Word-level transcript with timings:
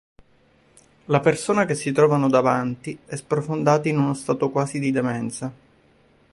La 1.05 1.19
persona 1.19 1.65
che 1.65 1.75
si 1.75 1.91
trovano 1.91 2.27
davanti 2.27 2.97
è 3.05 3.15
sprofondata 3.15 3.87
in 3.87 3.99
uno 3.99 4.15
stato 4.15 4.49
quasi 4.49 4.79
di 4.79 4.89
demenza. 4.89 5.51